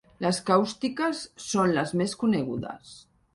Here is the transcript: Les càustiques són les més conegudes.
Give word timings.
Les 0.25 0.37
càustiques 0.45 1.21
són 1.49 1.75
les 1.75 1.93
més 2.01 2.17
conegudes. 2.25 2.97